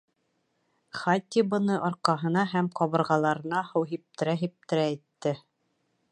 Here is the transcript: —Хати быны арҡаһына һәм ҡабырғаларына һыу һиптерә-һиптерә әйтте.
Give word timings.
—Хати 0.99 1.41
быны 1.49 1.75
арҡаһына 1.89 2.45
һәм 2.53 2.69
ҡабырғаларына 2.79 3.61
һыу 3.67 3.85
һиптерә-һиптерә 3.91 4.87
әйтте. 4.93 5.35